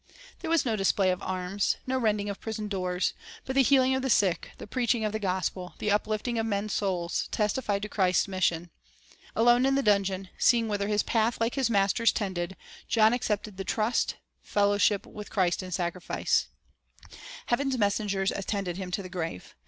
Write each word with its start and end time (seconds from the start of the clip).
There 0.39 0.49
was 0.49 0.65
no 0.65 0.75
display 0.75 1.11
of 1.11 1.21
arms, 1.21 1.77
no 1.85 1.95
rending 1.99 2.27
of 2.27 2.39
prison 2.39 2.67
doors; 2.67 3.13
but 3.45 3.53
the 3.55 3.61
healing 3.61 3.93
of 3.93 4.01
the 4.01 4.09
sick, 4.09 4.49
the 4.57 4.65
preaching 4.65 5.05
of 5.05 5.11
the 5.11 5.19
gospel, 5.19 5.75
the 5.77 5.91
uplifting 5.91 6.39
of 6.39 6.47
men's 6.47 6.73
souls, 6.73 7.27
testified 7.29 7.83
to 7.83 7.87
Christ's 7.87 8.27
mission. 8.27 8.71
Alone 9.35 9.63
in 9.63 9.75
the 9.75 9.83
dungeon, 9.83 10.29
seeing 10.39 10.67
whither 10.67 10.87
his 10.87 11.03
path, 11.03 11.39
like 11.39 11.53
Fellowship 11.53 11.55
in 11.57 11.65
Sacrifice 11.67 11.67
his 11.67 11.69
Master's, 11.69 12.11
tended, 12.11 12.57
John 12.87 13.13
accepted 13.13 13.57
the 13.57 13.63
trust,— 13.63 14.15
fellow 14.41 14.79
ship 14.79 15.05
with 15.05 15.29
Christ 15.29 15.61
in 15.61 15.69
sacrifice. 15.69 16.47
Heaven's 17.45 17.77
messengers 17.77 18.31
attended 18.31 18.77
him 18.77 18.89
to 18.89 19.03
the 19.03 19.07
grave. 19.07 19.53